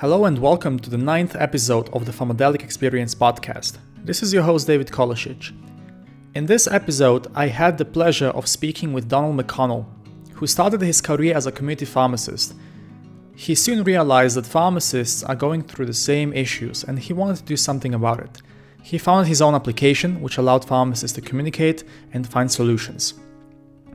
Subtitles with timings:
[0.00, 3.76] Hello and welcome to the ninth episode of the Pharmadelic Experience podcast.
[4.02, 5.52] This is your host David Kolasic.
[6.34, 9.84] In this episode, I had the pleasure of speaking with Donal McConnell,
[10.32, 12.54] who started his career as a community pharmacist.
[13.36, 17.42] He soon realized that pharmacists are going through the same issues and he wanted to
[17.42, 18.40] do something about it.
[18.82, 23.12] He founded his own application, which allowed pharmacists to communicate and find solutions.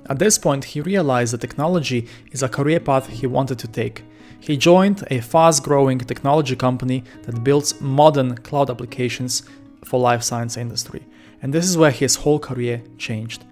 [0.07, 4.03] At this point, he realized that technology is a career path he wanted to take.
[4.39, 9.43] He joined a fast growing technology company that builds modern cloud applications
[9.83, 11.03] for life science industry.
[11.41, 13.45] And this is where his whole career changed.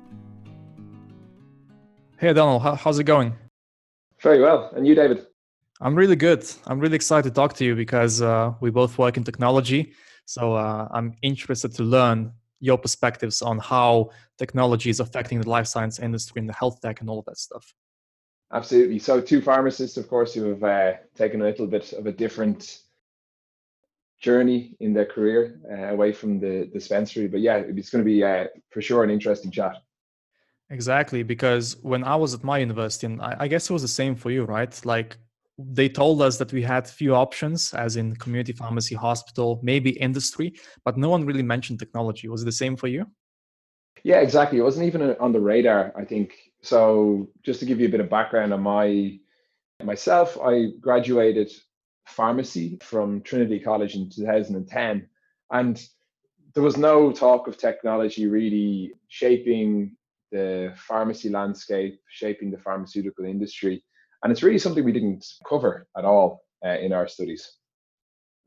[2.17, 3.34] Hey Donal, how's it going?
[4.21, 4.71] Very well.
[4.75, 5.25] And you, David?
[5.81, 6.45] I'm really good.
[6.65, 9.93] I'm really excited to talk to you because uh, we both work in technology.
[10.26, 12.31] So uh, I'm interested to learn
[12.62, 17.01] your perspectives on how technology is affecting the life science industry and the health tech
[17.01, 17.73] and all of that stuff.
[18.53, 18.99] Absolutely.
[18.99, 22.81] So, two pharmacists, of course, who have uh, taken a little bit of a different
[24.20, 27.27] journey in their career uh, away from the dispensary.
[27.27, 29.76] But yeah, it's going to be uh, for sure an interesting chat.
[30.70, 33.87] Exactly, because when I was at my university, and I, I guess it was the
[33.87, 34.74] same for you, right?
[34.85, 35.18] Like
[35.57, 40.54] they told us that we had few options, as in community pharmacy, hospital, maybe industry,
[40.85, 42.27] but no one really mentioned technology.
[42.27, 43.05] Was it the same for you?
[44.04, 44.59] Yeah, exactly.
[44.59, 45.91] It wasn't even on the radar.
[45.96, 49.19] I think so just to give you a bit of background on my
[49.83, 51.51] myself, I graduated
[52.05, 55.07] pharmacy from Trinity College in 2010,
[55.51, 55.85] and
[56.53, 59.97] there was no talk of technology really shaping
[60.31, 63.84] the pharmacy landscape, shaping the pharmaceutical industry,
[64.23, 67.57] and it's really something we didn't cover at all uh, in our studies.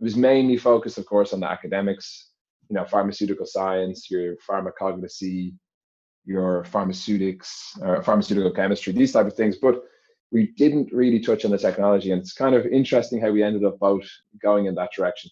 [0.01, 2.31] It was mainly focused, of course, on the academics,
[2.71, 5.55] you know, pharmaceutical science, your pharmacognosy,
[6.27, 9.57] your pharmaceutics or uh, pharmaceutical chemistry, these type of things.
[9.57, 9.83] But
[10.33, 13.65] we didn't really touch on the technology, and it's kind of interesting how we ended
[13.65, 14.07] up both
[14.43, 15.31] going in that direction.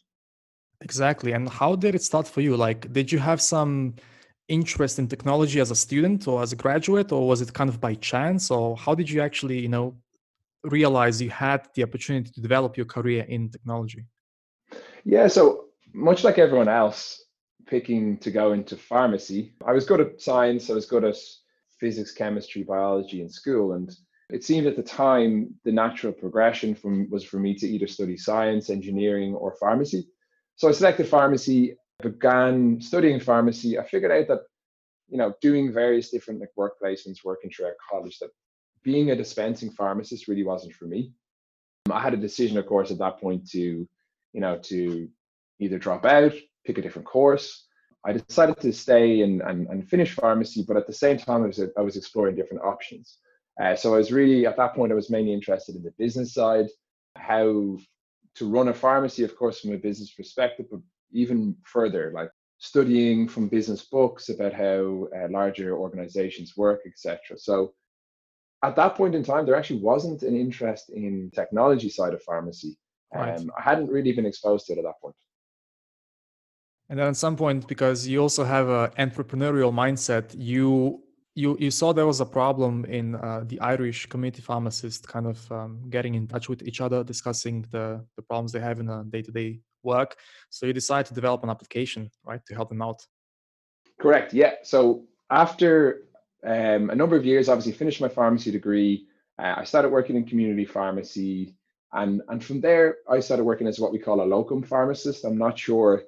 [0.81, 1.33] Exactly.
[1.33, 2.57] And how did it start for you?
[2.57, 3.95] Like, did you have some
[4.49, 7.81] interest in technology as a student or as a graduate, or was it kind of
[7.81, 8.51] by chance?
[8.51, 9.97] Or how did you actually, you know,
[10.63, 14.05] realize you had the opportunity to develop your career in technology?
[15.05, 15.27] Yeah.
[15.29, 17.24] So much like everyone else,
[17.67, 19.55] picking to go into pharmacy.
[19.67, 21.17] I was good at science, I was good at
[21.79, 23.73] physics, chemistry, biology in school.
[23.73, 23.95] And
[24.31, 28.17] it seemed at the time the natural progression from was for me to either study
[28.17, 30.09] science, engineering, or pharmacy.
[30.57, 33.79] So I selected pharmacy, began studying pharmacy.
[33.79, 34.41] I figured out that,
[35.09, 38.31] you know, doing various different like work placements, working throughout college, that
[38.83, 41.13] being a dispensing pharmacist really wasn't for me.
[41.91, 45.09] I had a decision, of course, at that point to, you know, to
[45.61, 46.33] either drop out,
[46.65, 47.67] pick a different course.
[48.07, 51.47] I decided to stay and, and, and finish pharmacy, but at the same time, I
[51.47, 53.19] was, I was exploring different options.
[53.63, 56.35] Uh, so I was really, at that point, I was mainly interested in the business
[56.35, 56.67] side,
[57.17, 57.79] how
[58.35, 60.81] to run a pharmacy, of course, from a business perspective, but
[61.13, 67.39] even further, like studying from business books about how uh, larger organizations work, etc.
[67.39, 67.75] So
[68.63, 72.77] at that point in time, there actually wasn't an interest in technology side of pharmacy.
[73.15, 73.39] Right.
[73.39, 75.15] Um, I hadn't really been exposed to it at that point.
[76.89, 81.01] And then at some point, because you also have an entrepreneurial mindset, you
[81.35, 85.51] you you saw there was a problem in uh, the Irish community pharmacist kind of
[85.51, 89.05] um, getting in touch with each other, discussing the the problems they have in a
[89.05, 90.17] day to day work.
[90.51, 93.05] So you decided to develop an application, right, to help them out.
[94.01, 94.33] Correct.
[94.33, 94.55] Yeah.
[94.63, 96.03] So after
[96.45, 99.07] um, a number of years, obviously finished my pharmacy degree.
[99.39, 101.57] Uh, I started working in community pharmacy,
[101.93, 105.25] and and from there I started working as what we call a locum pharmacist.
[105.25, 106.05] I'm not sure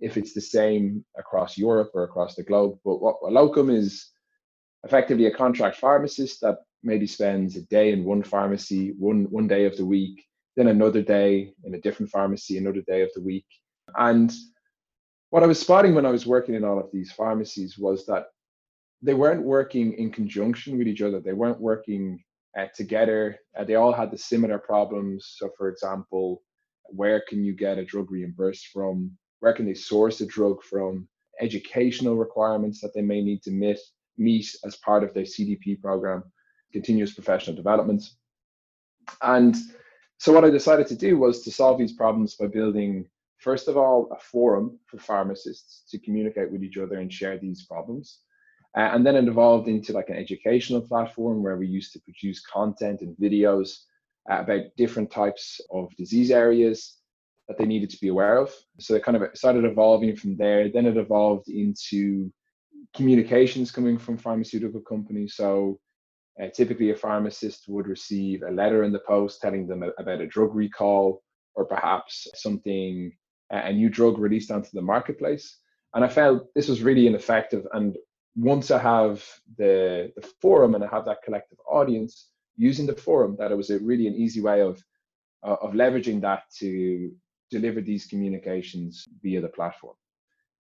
[0.00, 2.78] if it's the same across Europe or across the globe.
[2.84, 4.10] But what a locum is
[4.84, 9.64] effectively a contract pharmacist that maybe spends a day in one pharmacy, one one day
[9.64, 10.24] of the week,
[10.56, 13.46] then another day in a different pharmacy, another day of the week.
[13.96, 14.32] And
[15.30, 18.26] what I was spotting when I was working in all of these pharmacies was that
[19.02, 21.20] they weren't working in conjunction with each other.
[21.20, 22.22] They weren't working
[22.58, 23.38] uh, together.
[23.58, 25.34] Uh, they all had the similar problems.
[25.36, 26.42] So, for example,
[26.84, 29.10] where can you get a drug reimbursed from?
[29.44, 31.06] Where can they source the drug from,
[31.38, 33.78] educational requirements that they may need to meet,
[34.16, 36.24] meet as part of their CDP program,
[36.72, 38.02] continuous professional development.
[39.20, 39.54] And
[40.16, 43.06] so what I decided to do was to solve these problems by building,
[43.36, 47.66] first of all, a forum for pharmacists to communicate with each other and share these
[47.66, 48.20] problems.
[48.74, 52.40] Uh, and then it evolved into like an educational platform where we used to produce
[52.46, 53.80] content and videos
[54.30, 56.96] uh, about different types of disease areas
[57.48, 58.52] that they needed to be aware of.
[58.80, 60.70] So it kind of started evolving from there.
[60.70, 62.32] Then it evolved into
[62.94, 65.34] communications coming from pharmaceutical companies.
[65.36, 65.78] So
[66.42, 70.26] uh, typically, a pharmacist would receive a letter in the post telling them about a
[70.26, 71.22] drug recall
[71.54, 73.12] or perhaps something
[73.50, 75.58] a new drug released onto the marketplace.
[75.94, 77.66] And I felt this was really ineffective.
[77.72, 77.96] And
[78.34, 79.24] once I have
[79.58, 83.70] the, the forum and I have that collective audience using the forum, that it was
[83.70, 84.82] a really an easy way of
[85.46, 87.12] uh, of leveraging that to
[87.58, 89.96] deliver these communications via the platform.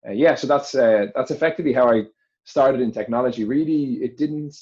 [0.06, 2.04] Uh, yeah, so that's uh, that's effectively how I
[2.44, 3.44] started in technology.
[3.44, 4.54] Really, it didn't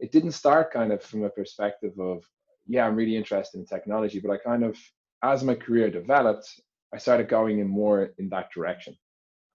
[0.00, 2.24] it didn't start kind of from a perspective of
[2.66, 4.76] yeah, I'm really interested in technology, but I kind of
[5.22, 6.48] as my career developed,
[6.94, 8.96] I started going in more in that direction.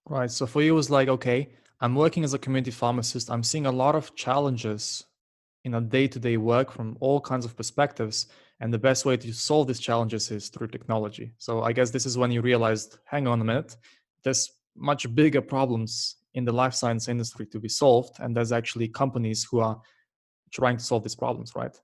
[0.09, 0.31] Right.
[0.31, 1.49] So for you, it was like, okay,
[1.81, 3.29] I'm working as a community pharmacist.
[3.29, 5.06] I'm seeing a lot of challenges
[5.67, 8.27] in a day-to-day work from all kinds of perspectives
[8.61, 11.27] and the best way to solve these challenges is through technology.
[11.45, 13.71] So i guess this is when you realized hang on a minute
[14.23, 14.43] there's
[14.91, 15.91] much bigger problems
[16.37, 19.77] in the life science industry to be solved and there's actually companies who are
[20.59, 21.75] trying to solve these problems right?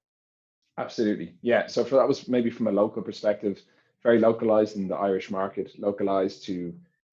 [0.85, 1.29] Absolutely.
[1.51, 3.55] Yeah so for that was maybe from a local perspective
[4.07, 6.55] very localized in the irish market localized to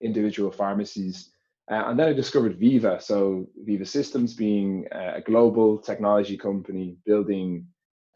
[0.09, 1.17] individual pharmacies
[1.71, 3.03] uh, and then I discovered Veeva.
[3.03, 7.67] So Veeva Systems being a global technology company building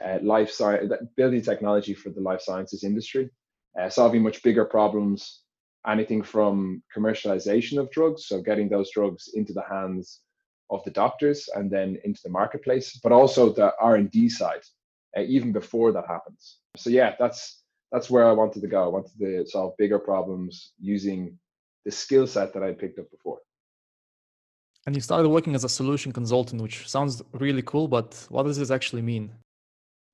[0.05, 3.31] uh, life science, building technology for the life sciences industry,
[3.81, 5.41] uh, solving much bigger problems.
[5.87, 10.20] Anything from commercialization of drugs, so getting those drugs into the hands
[10.70, 14.62] of the doctors and then into the marketplace, but also the R and D side,
[15.14, 16.61] uh, even before that happens.
[16.79, 17.62] So yeah, that's
[17.93, 18.82] that's where I wanted to go.
[18.82, 21.38] I wanted to solve bigger problems using
[21.85, 23.39] the skill set that I picked up before.
[24.87, 28.59] And you started working as a solution consultant, which sounds really cool, but what does
[28.59, 29.31] this actually mean?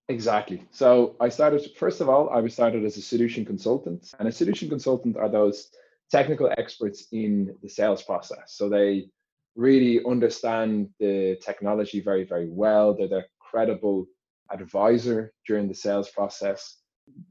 [0.08, 0.64] Exactly.
[0.70, 4.12] So I started, first of all, I was started as a solution consultant.
[4.18, 5.70] And a solution consultant are those
[6.10, 8.54] technical experts in the sales process.
[8.58, 9.08] So they
[9.56, 12.94] really understand the technology very, very well.
[12.94, 14.06] They're the credible
[14.50, 16.78] advisor during the sales process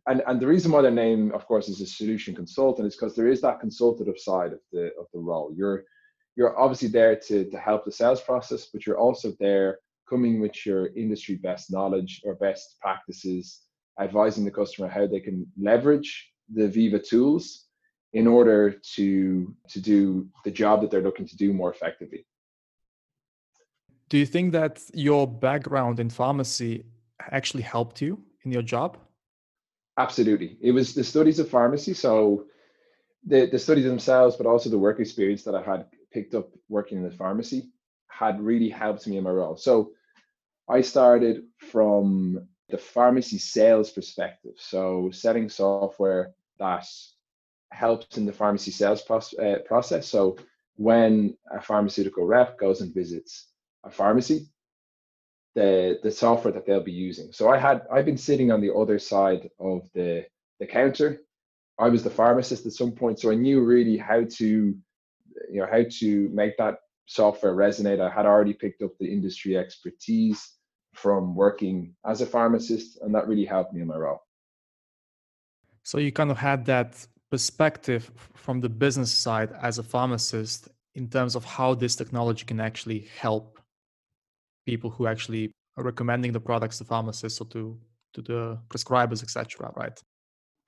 [0.07, 3.15] and and the reason why their name, of course, is a solution consultant is because
[3.15, 5.53] there is that consultative side of the of the role.
[5.55, 5.83] You're
[6.35, 9.79] you're obviously there to to help the sales process, but you're also there
[10.09, 13.61] coming with your industry best knowledge or best practices,
[13.99, 17.65] advising the customer how they can leverage the Veeva tools
[18.13, 22.25] in order to to do the job that they're looking to do more effectively.
[24.09, 26.83] Do you think that your background in pharmacy
[27.31, 28.97] actually helped you in your job?
[29.99, 30.57] Absolutely.
[30.61, 31.93] It was the studies of pharmacy.
[31.93, 32.45] So
[33.25, 36.99] the, the studies themselves, but also the work experience that I had picked up working
[36.99, 37.69] in the pharmacy
[38.07, 39.57] had really helped me in my role.
[39.57, 39.91] So
[40.69, 44.53] I started from the pharmacy sales perspective.
[44.57, 46.85] So setting software that
[47.71, 50.07] helps in the pharmacy sales uh, process.
[50.07, 50.37] So
[50.77, 53.47] when a pharmaceutical rep goes and visits
[53.83, 54.47] a pharmacy,
[55.59, 57.33] the the software that they'll be using.
[57.33, 60.25] So I had I've been sitting on the other side of the
[60.61, 61.09] the counter.
[61.85, 64.49] I was the pharmacist at some point, so I knew really how to
[65.53, 66.09] you know how to
[66.41, 66.75] make that
[67.07, 67.99] software resonate.
[67.99, 70.41] I had already picked up the industry expertise
[70.93, 74.21] from working as a pharmacist, and that really helped me in my role.
[75.83, 76.91] So you kind of had that
[77.29, 82.59] perspective from the business side as a pharmacist in terms of how this technology can
[82.59, 83.58] actually help
[84.71, 87.61] people who actually are recommending the products to pharmacists or to
[88.13, 89.71] to the prescribers, etc.
[89.75, 89.97] Right?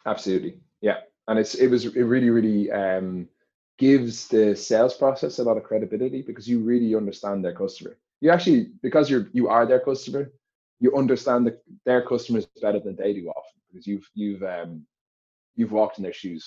[0.06, 1.00] Absolutely, yeah.
[1.27, 3.27] And it's it was it really really um,
[3.77, 7.93] gives the sales process a lot of credibility because you really understand their customer.
[8.22, 10.24] You actually because you're you are their customer,
[10.79, 11.53] you understand the,
[11.86, 14.72] their customers better than they do often because you've you've um,
[15.55, 16.43] you've walked in their shoes.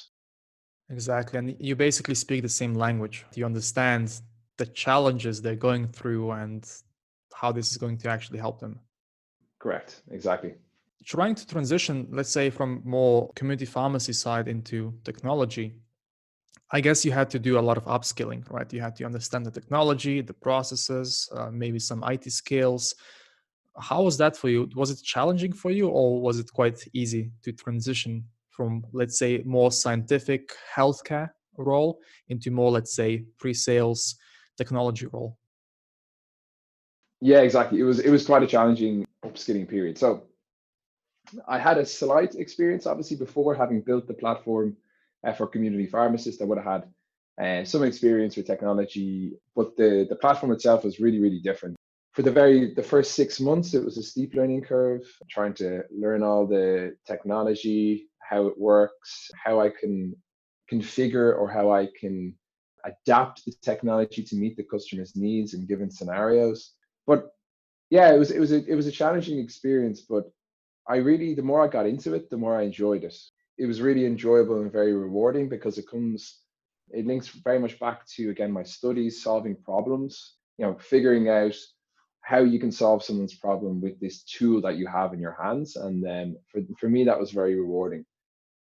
[0.91, 3.25] Exactly, and you basically speak the same language.
[3.35, 4.07] You understand
[4.57, 6.63] the challenges they're going through and
[7.35, 8.81] how this is going to actually help them.
[9.59, 10.03] Correct.
[10.11, 10.55] Exactly.
[11.05, 15.77] Trying to transition, let's say, from more community pharmacy side into technology,
[16.71, 18.73] I guess you had to do a lot of upskilling, right?
[18.73, 22.95] You had to understand the technology, the processes, uh, maybe some IT skills.
[23.79, 24.69] How was that for you?
[24.75, 29.43] Was it challenging for you, or was it quite easy to transition from, let's say,
[29.45, 34.17] more scientific healthcare role into more, let's say, pre-sales
[34.57, 35.37] technology role?
[37.25, 37.81] Yeah, exactly.
[37.81, 39.97] It was it was quite a challenging upskilling period.
[39.97, 40.25] So
[41.49, 44.77] I had a slight experience, obviously, before having built the platform
[45.27, 46.43] uh, for community pharmacists.
[46.43, 46.85] I would have had
[47.43, 51.77] uh, some experience with technology, but the the platform itself was really really different.
[52.13, 55.83] For the very the first six months, it was a steep learning curve, trying to
[55.91, 60.15] learn all the technology, how it works, how I can
[60.71, 62.35] configure or how I can
[62.85, 66.74] adapt the technology to meet the customer's needs in given scenarios
[67.07, 67.31] but
[67.91, 70.25] yeah, it was it was a it was a challenging experience, but
[70.89, 73.17] I really the more I got into it, the more I enjoyed it.
[73.59, 76.41] it was really enjoyable and very rewarding because it comes
[76.91, 81.57] it links very much back to again my studies solving problems you know figuring out
[82.23, 85.77] how you can solve someone's problem with this tool that you have in your hands
[85.77, 88.05] and then for, for me that was very rewarding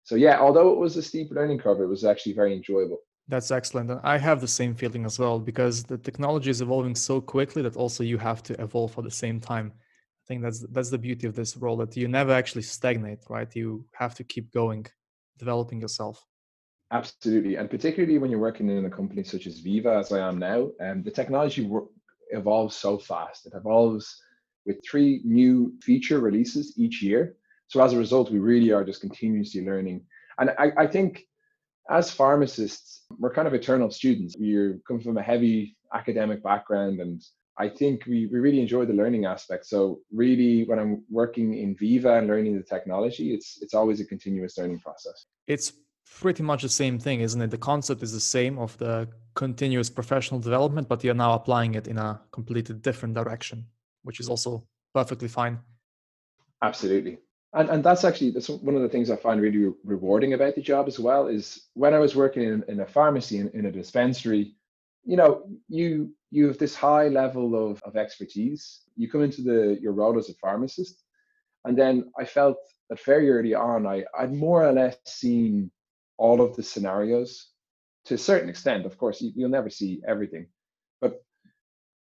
[0.03, 3.51] so yeah although it was a steep learning curve it was actually very enjoyable that's
[3.51, 7.19] excellent and i have the same feeling as well because the technology is evolving so
[7.19, 9.71] quickly that also you have to evolve at the same time.
[9.75, 13.55] I think that's that's the beauty of this role that you never actually stagnate right?
[13.55, 14.85] You have to keep going
[15.37, 16.25] developing yourself.
[16.91, 20.37] Absolutely and particularly when you're working in a company such as Veeva as i am
[20.39, 21.69] now and um, the technology
[22.31, 23.45] evolves so fast.
[23.45, 24.05] It evolves
[24.65, 27.35] with three new feature releases each year.
[27.67, 30.05] So as a result we really are just continuously learning.
[30.39, 31.27] And i, I think
[31.89, 34.35] as pharmacists, we're kind of eternal students.
[34.37, 37.21] We come from a heavy academic background, and
[37.57, 39.65] I think we, we really enjoy the learning aspect.
[39.65, 44.05] So really, when I'm working in Veeva and learning the technology, it's it's always a
[44.05, 45.25] continuous learning process.
[45.47, 45.73] It's
[46.19, 47.51] pretty much the same thing, isn't it?
[47.51, 51.87] The concept is the same of the continuous professional development, but you're now applying it
[51.87, 53.65] in a completely different direction,
[54.03, 55.59] which is also perfectly fine.
[56.61, 57.19] Absolutely
[57.53, 60.61] and and that's actually that's one of the things I find really rewarding about the
[60.61, 63.71] job as well is when I was working in, in a pharmacy in, in a
[63.71, 64.55] dispensary,
[65.05, 68.81] you know, you you have this high level of, of expertise.
[68.97, 71.03] You come into the your role as a pharmacist,
[71.65, 72.57] and then I felt
[72.89, 75.71] that very early on, I I'd more or less seen
[76.17, 77.47] all of the scenarios
[78.05, 78.85] to a certain extent.
[78.85, 80.47] Of course, you, you'll never see everything,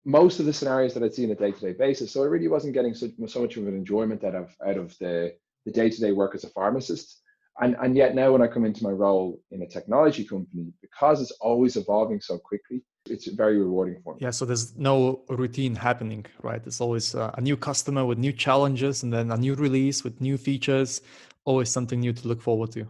[0.07, 2.13] most of the scenarios that I'd see on a day-to-day basis.
[2.13, 4.97] So I really wasn't getting so, so much of an enjoyment out of out of
[4.99, 5.35] the
[5.67, 7.23] the day-to-day work as a pharmacist.
[7.61, 11.21] And, and yet now when I come into my role in a technology company, because
[11.21, 14.19] it's always evolving so quickly, it's very rewarding for me.
[14.21, 16.63] Yeah, so there's no routine happening, right?
[16.63, 20.21] There's always uh, a new customer with new challenges and then a new release with
[20.21, 21.01] new features,
[21.47, 22.87] always something new to look forward to.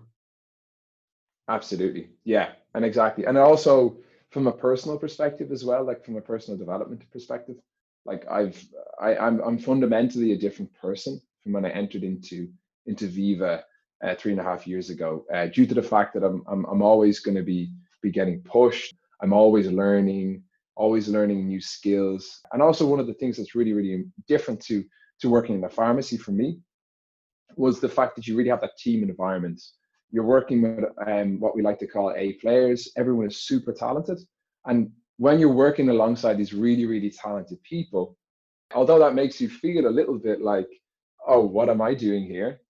[1.49, 2.11] Absolutely.
[2.25, 3.25] Yeah, and exactly.
[3.25, 3.97] And also
[4.37, 7.57] from a personal perspective as well, like from a personal development perspective,
[8.05, 8.63] like I've
[9.01, 12.47] I, I'm I'm fundamentally a different person from when I entered into
[12.85, 13.63] into Veeva
[14.05, 16.67] uh, three and a half years ago, uh, due to the fact that I'm I'm,
[16.67, 17.71] I'm always going to be
[18.03, 18.95] be getting pushed.
[19.23, 20.43] I'm always learning,
[20.75, 24.85] always learning new skills, and also one of the things that's really really different to
[25.21, 26.61] to working in a pharmacy for me
[27.57, 29.63] was the fact that you really have that team environment.
[30.11, 32.91] You're working with um, what we like to call A players.
[32.97, 34.19] Everyone is super talented,
[34.67, 38.17] and when you're working alongside these really really talented people,
[38.75, 40.69] although that makes you feel a little bit like,
[41.27, 42.61] oh, what am I doing here?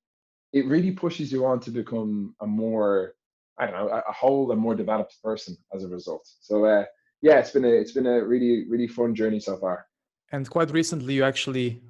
[0.52, 3.14] it really pushes you on to become a more
[3.58, 6.28] I don't know a whole and more developed person as a result.
[6.40, 6.84] So uh,
[7.22, 9.86] yeah, it's been a it's been a really really fun journey so far.
[10.32, 11.82] And quite recently, you actually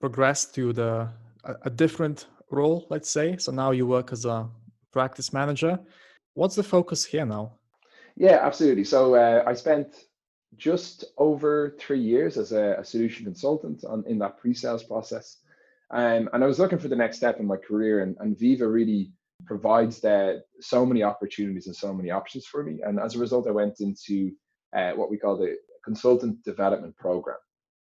[0.00, 1.08] progressed to the
[1.44, 3.36] a, a different role, let's say.
[3.36, 4.48] So now you work as a
[4.98, 5.78] practice manager.
[6.34, 7.44] What's the focus here now?
[8.16, 8.84] Yeah, absolutely.
[8.84, 9.88] So uh, I spent
[10.56, 15.26] just over three years as a, a solution consultant on, in that pre-sales process.
[15.90, 18.66] Um, and I was looking for the next step in my career, and, and Veeva
[18.72, 19.12] really
[19.46, 22.74] provides that so many opportunities and so many options for me.
[22.86, 24.30] And as a result, I went into
[24.78, 27.42] uh, what we call the consultant development program.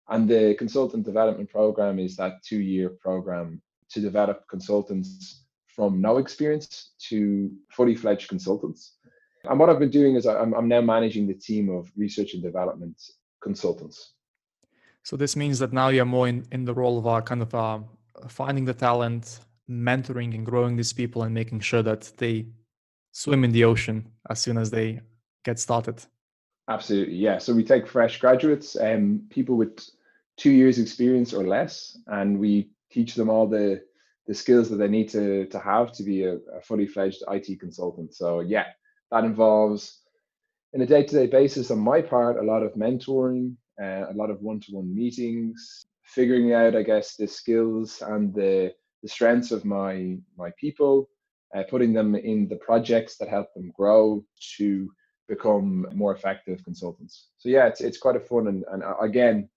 [0.09, 5.44] And the consultant development program is that two year program to develop consultants
[5.75, 8.95] from no experience to fully fledged consultants.
[9.45, 12.43] And what I've been doing is I'm, I'm now managing the team of research and
[12.43, 13.01] development
[13.43, 14.15] consultants.
[15.03, 17.55] So this means that now you're more in, in the role of a kind of
[17.55, 17.81] uh,
[18.29, 22.47] finding the talent, mentoring and growing these people and making sure that they
[23.13, 25.01] swim in the ocean as soon as they
[25.45, 26.03] get started.
[26.69, 27.37] Absolutely, yeah.
[27.39, 29.79] So we take fresh graduates, um, people with
[30.39, 33.83] two years experience or less, and we teach them all the
[34.27, 37.61] the skills that they need to to have to be a, a fully fledged IT
[37.61, 38.15] consultant.
[38.15, 38.67] So yeah,
[39.11, 40.01] that involves
[40.73, 44.15] in a day to day basis on my part a lot of mentoring, uh, a
[44.15, 49.65] lot of one-to-one meetings, figuring out, I guess, the skills and the the strengths of
[49.65, 51.09] my my people,
[51.55, 54.25] uh, putting them in the projects that help them grow
[54.57, 54.91] to
[55.29, 57.29] become more effective consultants.
[57.39, 59.49] So yeah, it's it's quite a fun and and uh, again,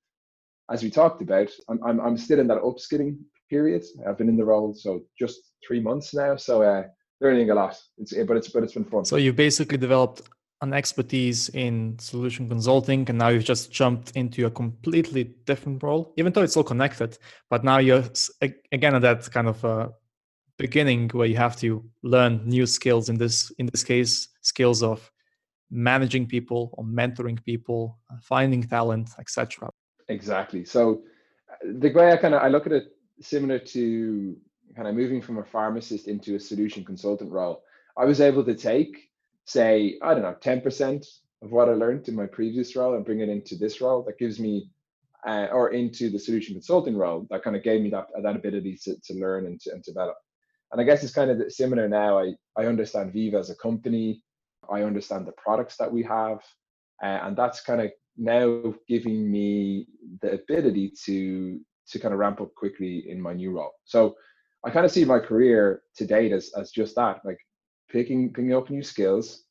[0.69, 3.17] as we talked about, I'm I'm, I'm still in that upskilling
[3.49, 3.83] period.
[4.07, 6.83] I've been in the role so just three months now, so uh,
[7.21, 7.77] learning a lot.
[7.97, 9.05] It's but it's but it's been fun.
[9.05, 10.21] So you basically developed
[10.61, 16.13] an expertise in solution consulting and now you've just jumped into a completely different role
[16.17, 17.17] even though it's all connected
[17.49, 18.03] but now you're
[18.71, 19.87] again at that kind of uh,
[20.57, 25.11] beginning where you have to learn new skills in this in this case skills of
[25.69, 29.69] managing people or mentoring people uh, finding talent etc
[30.07, 31.03] exactly so
[31.51, 34.35] uh, the way i kind of i look at it similar to
[34.75, 37.63] kind of moving from a pharmacist into a solution consultant role,
[37.97, 39.09] I was able to take,
[39.45, 41.05] say, I don't know, 10%
[41.41, 44.03] of what I learned in my previous role and bring it into this role.
[44.03, 44.69] That gives me,
[45.25, 48.77] uh, or into the solution consulting role, that kind of gave me that, that ability
[48.83, 50.15] to, to learn and to and develop.
[50.71, 52.19] And I guess it's kind of similar now.
[52.19, 54.21] I, I understand Veeva as a company.
[54.69, 56.39] I understand the products that we have.
[57.01, 59.87] Uh, and that's kind of now giving me
[60.21, 61.59] the ability to
[61.91, 63.73] to kind of ramp up quickly in my new role.
[63.85, 64.15] So
[64.65, 67.39] I kind of see my career to date as, as just that, like
[67.89, 69.43] picking picking up new skills,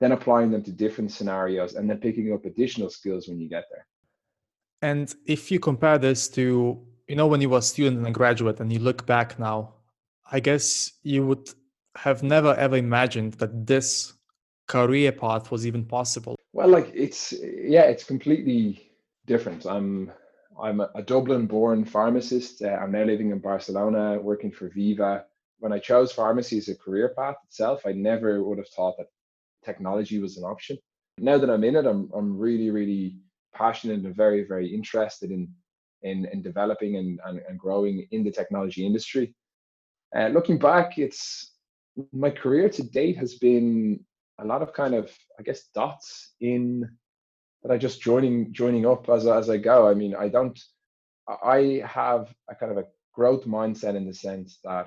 [0.00, 3.64] then applying them to different scenarios, and then picking up additional skills when you get
[3.70, 3.86] there.
[4.82, 8.10] And if you compare this to, you know, when you were a student and a
[8.10, 9.74] graduate and you look back now,
[10.30, 11.50] I guess you would
[11.96, 14.14] have never ever imagined that this
[14.68, 16.36] career path was even possible.
[16.52, 18.90] Well, like it's yeah, it's completely
[19.26, 19.66] different.
[19.66, 20.10] I'm
[20.60, 22.62] I'm a Dublin-born pharmacist.
[22.62, 25.24] Uh, I'm now living in Barcelona, working for Veeva.
[25.60, 29.08] When I chose pharmacy as a career path itself, I never would have thought that
[29.64, 30.78] technology was an option.
[31.18, 33.16] Now that I'm in it, I'm I'm really really
[33.54, 35.48] passionate and very very interested in
[36.02, 39.34] in, in developing and, and, and growing in the technology industry.
[40.16, 41.52] Uh, looking back, it's
[42.12, 43.98] my career to date has been
[44.38, 46.88] a lot of kind of I guess dots in
[47.62, 49.88] that I just joining joining up as as I go.
[49.88, 50.58] I mean, I don't.
[51.28, 54.86] I have a kind of a growth mindset in the sense that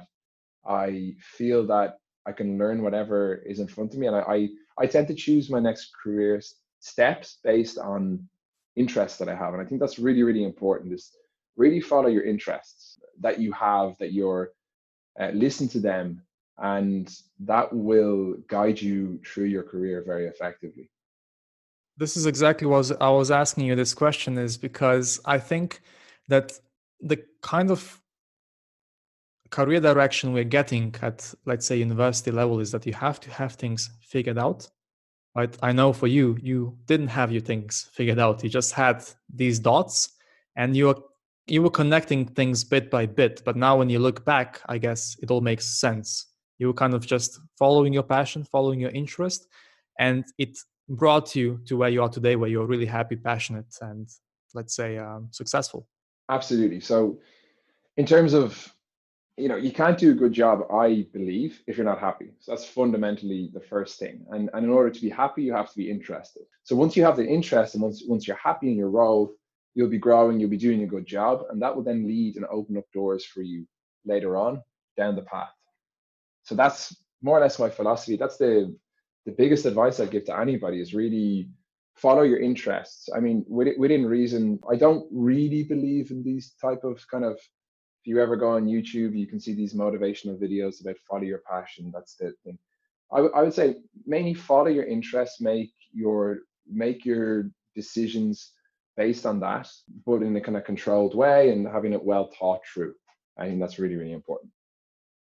[0.65, 4.49] I feel that I can learn whatever is in front of me, and I I,
[4.79, 6.41] I tend to choose my next career
[6.79, 8.27] steps based on
[8.75, 10.93] interests that I have, and I think that's really really important.
[10.93, 11.11] Is
[11.57, 14.51] really follow your interests that you have, that you're
[15.19, 16.23] uh, listen to them,
[16.57, 20.89] and that will guide you through your career very effectively.
[21.97, 25.81] This is exactly what I was asking you this question is because I think
[26.27, 26.53] that
[26.99, 28.01] the kind of
[29.49, 33.53] career direction we're getting at let's say university level is that you have to have
[33.53, 34.69] things figured out
[35.35, 35.57] right?
[35.61, 38.43] I know for you you didn't have your things figured out.
[38.43, 40.09] You just had these dots
[40.55, 40.97] and you were
[41.47, 43.41] you were connecting things bit by bit.
[43.45, 46.27] But now when you look back i guess it all makes sense.
[46.59, 49.47] You were kind of just following your passion following your interest
[49.99, 50.57] and it
[50.95, 54.07] brought you to where you are today, where you're really happy, passionate, and
[54.53, 55.87] let's say um, successful?
[56.29, 56.79] Absolutely.
[56.79, 57.19] So,
[57.97, 58.73] in terms of
[59.37, 62.31] you know, you can't do a good job, I believe, if you're not happy.
[62.39, 64.25] So that's fundamentally the first thing.
[64.29, 66.43] And, and in order to be happy, you have to be interested.
[66.63, 69.33] So once you have the interest and once once you're happy in your role,
[69.73, 72.45] you'll be growing, you'll be doing a good job, and that will then lead and
[72.51, 73.65] open up doors for you
[74.05, 74.61] later on
[74.97, 75.49] down the path.
[76.43, 78.17] So that's more or less my philosophy.
[78.17, 78.75] That's the
[79.25, 81.49] the biggest advice I give to anybody is really
[81.95, 83.09] follow your interests.
[83.15, 87.39] I mean, within reason, I don't really believe in these type of kind of.
[88.03, 91.43] If you ever go on YouTube, you can see these motivational videos about follow your
[91.47, 91.91] passion.
[91.93, 92.57] That's the thing.
[93.11, 93.75] I, w- I would say
[94.07, 98.53] mainly follow your interests, make your make your decisions
[98.97, 99.69] based on that,
[100.03, 102.95] but in a kind of controlled way and having it well thought through.
[103.37, 104.51] I think that's really really important.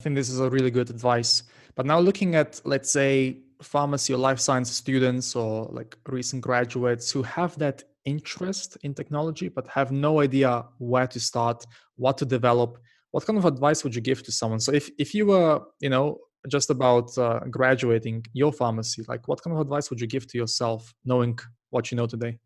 [0.01, 1.45] I think this is a really good advice.
[1.75, 7.11] But now looking at let's say pharmacy or life science students or like recent graduates
[7.11, 11.65] who have that interest in technology but have no idea where to start
[11.97, 12.79] what to develop
[13.11, 14.61] what kind of advice would you give to someone?
[14.61, 16.19] So if, if you were you know
[16.49, 20.39] just about uh, graduating your pharmacy like what kind of advice would you give to
[20.39, 21.39] yourself knowing
[21.71, 22.39] what you know today?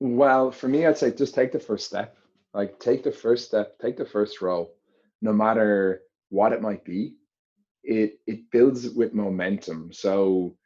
[0.00, 2.16] Well for me i'd say just take the first step.
[2.54, 4.74] Like take the first step take the first role
[5.22, 7.14] no matter what it might be
[7.86, 9.92] it it builds with momentum.
[9.92, 10.56] So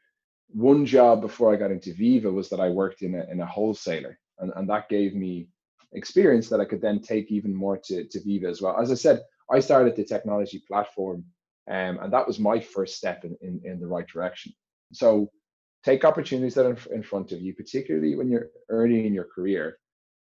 [0.48, 3.46] one job before I got into Veeva was that I worked in a in a
[3.46, 5.48] wholesaler, and, and that gave me
[5.92, 8.80] experience that I could then take even more to, to Veeva as well.
[8.80, 11.24] As I said, I started the technology platform,
[11.68, 14.52] um, and that was my first step in, in, in the right direction.
[14.92, 15.30] So
[15.85, 19.78] take opportunities that are in front of you, particularly when you're early in your career.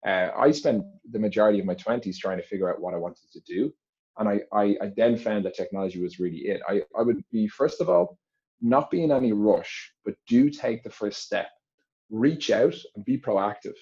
[0.05, 3.29] Uh, I spent the majority of my 20s trying to figure out what I wanted
[3.33, 3.73] to do
[4.17, 6.61] and I, I, I then found that technology was really it.
[6.67, 8.17] I, I would be, first of all,
[8.61, 11.47] not be in any rush, but do take the first step.
[12.09, 13.75] Reach out and be proactive.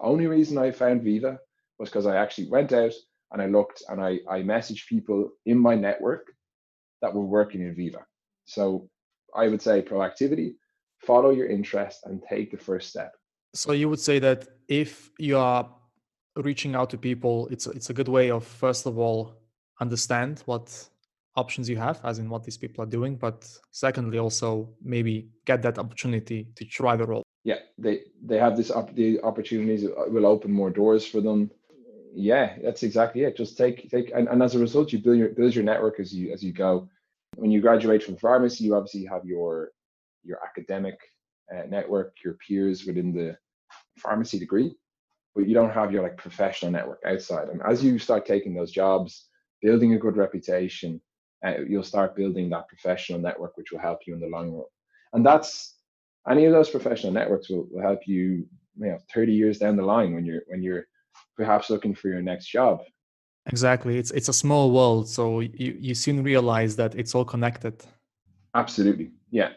[0.00, 1.38] Only reason I found Veeva
[1.78, 2.92] was because I actually went out
[3.32, 6.32] and I looked and I, I messaged people in my network
[7.00, 8.02] that were working in Veeva.
[8.44, 8.88] So
[9.34, 10.54] I would say proactivity,
[10.98, 13.12] follow your interest and take the first step.
[13.54, 15.68] So you would say that if you are
[16.36, 19.41] reaching out to people, it's it's a good way of first of all
[19.80, 20.88] understand what
[21.36, 25.62] options you have as in what these people are doing but secondly also maybe get
[25.62, 30.26] that opportunity to try the role yeah they they have this up the opportunities will
[30.26, 31.50] open more doors for them
[32.14, 33.36] Yeah, that's exactly it.
[33.36, 36.14] Just take take and, and as a result, you build your build your network as
[36.14, 36.88] you as you go.
[37.36, 39.72] When you graduate from pharmacy, you obviously have your
[40.22, 40.98] your academic
[41.52, 43.36] uh, network, your peers within the
[43.98, 44.74] pharmacy degree,
[45.34, 47.48] but you don't have your like professional network outside.
[47.48, 49.28] And as you start taking those jobs,
[49.62, 51.00] building a good reputation,
[51.44, 54.64] uh, you'll start building that professional network, which will help you in the long run.
[55.12, 55.76] And that's
[56.28, 58.46] any of those professional networks will, will help you,
[58.76, 60.86] you know, 30 years down the line when you're when you're
[61.36, 62.80] perhaps looking for your next job.
[63.46, 63.98] Exactly.
[63.98, 67.82] It's it's a small world, so you, you soon realize that it's all connected.
[68.54, 69.10] Absolutely.
[69.30, 69.50] Yeah.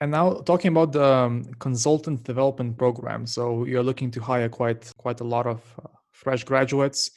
[0.00, 4.90] And now talking about the um, consultant development program, so you're looking to hire quite
[4.96, 7.10] quite a lot of uh, fresh graduates.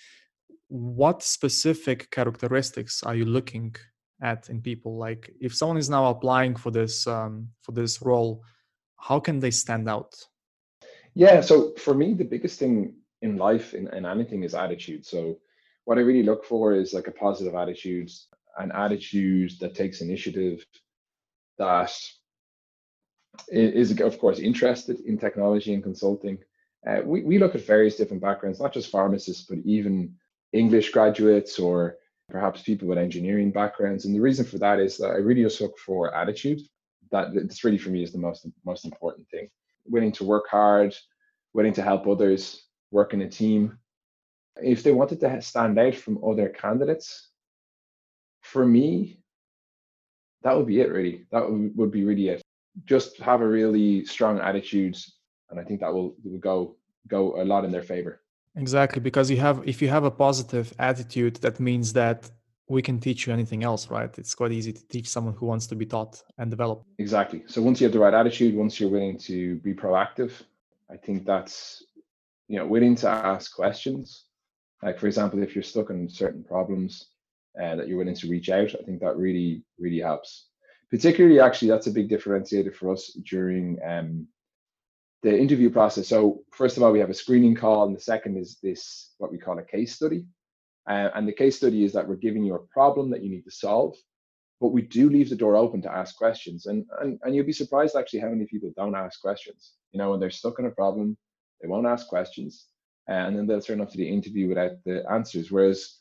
[0.74, 3.76] What specific characteristics are you looking
[4.24, 4.98] at in people?
[4.98, 8.42] Like, if someone is now applying for this um, for this role,
[8.98, 10.16] how can they stand out?
[11.14, 11.42] Yeah.
[11.42, 15.06] So for me, the biggest thing in life in, in anything is attitude.
[15.06, 15.38] So
[15.86, 18.10] what I really look for is like a positive attitude,
[18.58, 20.66] an attitude that takes initiative,
[21.60, 21.94] that
[23.50, 26.40] is of course interested in technology and consulting.
[26.88, 30.14] Uh, we, we look at various different backgrounds, not just pharmacists, but even
[30.54, 31.98] English graduates or
[32.30, 34.06] perhaps people with engineering backgrounds.
[34.06, 36.62] And the reason for that is that I really just look for attitude.
[37.12, 39.50] That that's really for me is the most most important thing.
[39.86, 40.96] Willing to work hard,
[41.54, 43.78] willing to help others, work in a team.
[44.62, 47.30] If they wanted to stand out from other candidates,
[48.42, 49.20] for me,
[50.44, 51.26] that would be it really.
[51.32, 52.44] That would, would be really it
[52.86, 54.98] just have a really strong attitude,
[55.50, 56.76] and I think that will, will go
[57.08, 58.23] go a lot in their favor.
[58.56, 62.30] Exactly, because you have if you have a positive attitude, that means that
[62.70, 64.18] we can teach you anything else, right?
[64.18, 66.84] It's quite easy to teach someone who wants to be taught and develop.
[66.98, 67.44] Exactly.
[67.48, 70.32] So once you have the right attitude, once you're willing to be proactive,
[70.90, 71.84] I think that's
[72.48, 74.26] you know willing to ask questions.
[74.82, 77.08] Like for example, if you're stuck in certain problems,
[77.62, 80.48] uh, that you're willing to reach out, I think that really really helps
[80.94, 84.28] particularly actually that's a big differentiator for us during um,
[85.24, 86.08] the interview process.
[86.10, 89.32] So first of all, we have a screening call, and the second is this what
[89.32, 90.26] we call a case study.
[90.88, 93.46] Uh, and the case study is that we're giving you a problem that you need
[93.46, 93.96] to solve,
[94.60, 96.66] but we do leave the door open to ask questions.
[96.66, 99.74] And and, and you'll be surprised actually how many people don't ask questions.
[99.94, 101.18] You know, when they're stuck in a problem,
[101.62, 102.66] they won't ask questions,
[103.10, 105.52] uh, and then they'll turn up to the interview without the answers.
[105.52, 106.00] Whereas,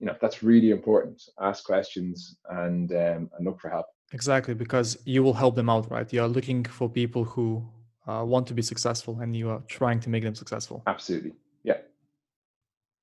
[0.00, 1.22] you know, that's really important.
[1.40, 3.86] Ask questions and um, and look for help.
[4.12, 6.12] Exactly, because you will help them out, right?
[6.12, 7.64] You are looking for people who
[8.06, 10.82] uh, want to be successful and you are trying to make them successful.
[10.86, 11.32] Absolutely.
[11.62, 11.78] Yeah.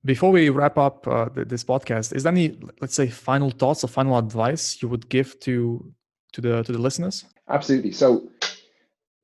[0.03, 3.87] Before we wrap up uh, this podcast, is there any, let's say, final thoughts or
[3.87, 5.93] final advice you would give to
[6.33, 7.25] to the to the listeners?
[7.49, 7.91] Absolutely.
[7.91, 8.29] So,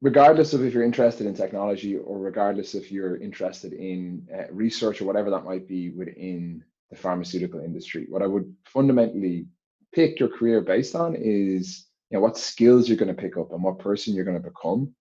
[0.02, 5.02] regardless of if you're interested in technology or regardless if you're interested in uh, research
[5.02, 9.48] or whatever that might be within the pharmaceutical industry, what I would fundamentally
[9.94, 13.52] pick your career based on is you know what skills you're going to pick up
[13.52, 14.94] and what person you're going to become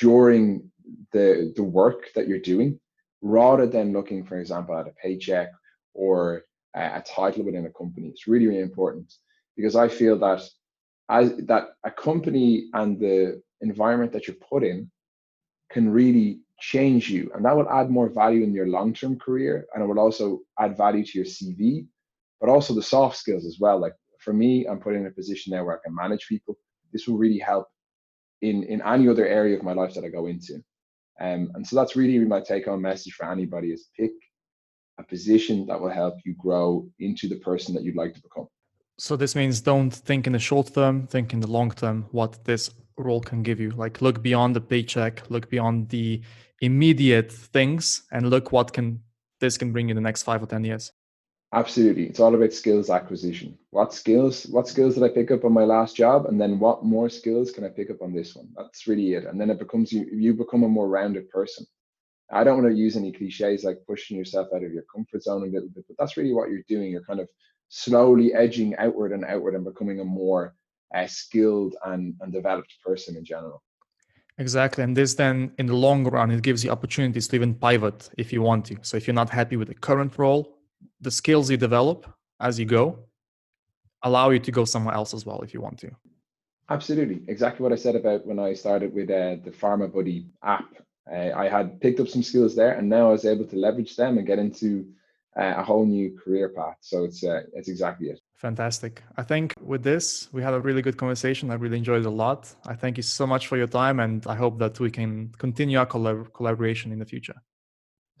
[0.00, 0.70] during
[1.12, 2.78] the the work that you're doing
[3.20, 5.48] rather than looking for example at a paycheck
[5.94, 6.42] or
[6.74, 9.12] a, a title within a company it's really really important
[9.56, 10.42] because i feel that
[11.08, 14.90] as that a company and the environment that you're put in
[15.70, 19.82] can really change you and that will add more value in your long-term career and
[19.82, 21.86] it will also add value to your cv
[22.42, 23.80] but also the soft skills as well.
[23.80, 26.58] Like for me, I'm put in a position now where I can manage people.
[26.92, 27.68] This will really help
[28.42, 30.54] in in any other area of my life that I go into.
[31.20, 34.12] Um, and so that's really my take home message for anybody is pick
[34.98, 38.48] a position that will help you grow into the person that you'd like to become.
[38.98, 42.44] So this means don't think in the short term, think in the long term what
[42.44, 43.70] this role can give you.
[43.70, 46.22] Like look beyond the paycheck, look beyond the
[46.60, 49.00] immediate things and look what can
[49.40, 50.92] this can bring you in the next five or ten years.
[51.54, 52.04] Absolutely.
[52.04, 53.58] It's all about skills acquisition.
[53.70, 56.24] What skills, what skills did I pick up on my last job?
[56.24, 58.48] And then what more skills can I pick up on this one?
[58.56, 59.26] That's really it.
[59.26, 61.66] And then it becomes you you become a more rounded person.
[62.32, 65.42] I don't want to use any cliches like pushing yourself out of your comfort zone
[65.42, 66.90] a little bit, but that's really what you're doing.
[66.90, 67.28] You're kind of
[67.68, 70.54] slowly edging outward and outward and becoming a more
[70.94, 73.62] uh, skilled and, and developed person in general.
[74.38, 74.82] Exactly.
[74.82, 78.32] And this then in the long run, it gives you opportunities to even pivot if
[78.32, 78.78] you want to.
[78.80, 80.61] So if you're not happy with the current role,
[81.00, 82.06] the skills you develop
[82.40, 82.98] as you go
[84.02, 85.90] allow you to go somewhere else as well if you want to.
[86.70, 90.68] Absolutely, exactly what I said about when I started with uh, the PharmaBuddy app.
[91.10, 93.96] Uh, I had picked up some skills there, and now I was able to leverage
[93.96, 94.86] them and get into
[95.36, 96.76] uh, a whole new career path.
[96.80, 98.20] So it's uh, it's exactly it.
[98.36, 99.02] Fantastic.
[99.16, 101.50] I think with this, we had a really good conversation.
[101.50, 102.54] I really enjoyed it a lot.
[102.66, 105.78] I thank you so much for your time, and I hope that we can continue
[105.78, 107.36] our collab- collaboration in the future.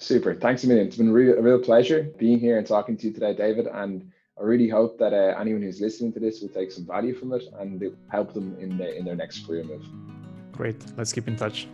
[0.02, 0.34] Super.
[0.34, 0.88] Thanks a million.
[0.88, 3.68] It's been a real, a real pleasure being here and talking to you today, David.
[3.68, 7.14] And I really hope that uh, anyone who's listening to this will take some value
[7.14, 9.84] from it and it help them in, the, in their next career move.
[10.50, 10.84] Great.
[10.96, 11.68] Let's keep in touch.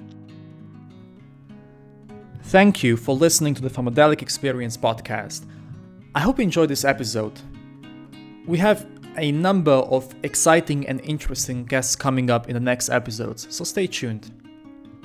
[2.44, 5.46] Thank you for listening to the Pharmadelic Experience podcast.
[6.14, 7.32] I hope you enjoyed this episode.
[8.46, 8.86] We have
[9.16, 13.86] a number of exciting and interesting guests coming up in the next episodes, so stay
[13.86, 14.30] tuned.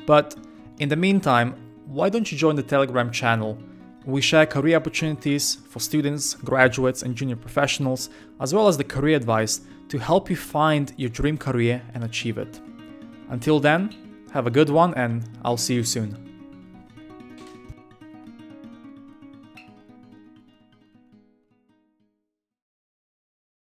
[0.06, 0.36] But
[0.80, 3.58] in the meantime, why don't you join the Telegram channel?
[4.06, 9.16] We share career opportunities for students, graduates, and junior professionals, as well as the career
[9.16, 12.60] advice to help you find your dream career and achieve it.
[13.30, 13.96] Until then,
[14.32, 16.23] have a good one, and I'll see you soon.